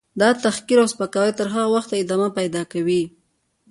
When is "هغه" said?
1.53-1.67